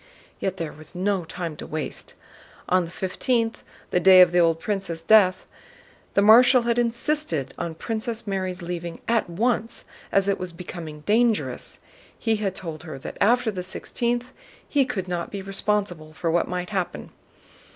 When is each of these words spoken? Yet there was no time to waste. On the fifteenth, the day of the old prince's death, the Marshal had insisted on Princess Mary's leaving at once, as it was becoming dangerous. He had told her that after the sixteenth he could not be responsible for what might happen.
Yet 0.39 0.57
there 0.57 0.73
was 0.73 0.95
no 0.95 1.25
time 1.25 1.55
to 1.57 1.67
waste. 1.67 2.15
On 2.67 2.85
the 2.85 2.89
fifteenth, 2.89 3.61
the 3.91 3.99
day 3.99 4.19
of 4.21 4.31
the 4.31 4.39
old 4.39 4.59
prince's 4.59 5.03
death, 5.03 5.45
the 6.15 6.23
Marshal 6.23 6.63
had 6.63 6.79
insisted 6.79 7.53
on 7.55 7.75
Princess 7.75 8.25
Mary's 8.25 8.63
leaving 8.63 8.99
at 9.07 9.29
once, 9.29 9.85
as 10.11 10.27
it 10.27 10.39
was 10.39 10.53
becoming 10.53 11.01
dangerous. 11.01 11.79
He 12.17 12.37
had 12.37 12.55
told 12.55 12.81
her 12.81 12.97
that 12.97 13.17
after 13.21 13.51
the 13.51 13.61
sixteenth 13.61 14.31
he 14.67 14.85
could 14.85 15.07
not 15.07 15.29
be 15.29 15.43
responsible 15.43 16.13
for 16.13 16.31
what 16.31 16.47
might 16.47 16.71
happen. 16.71 17.11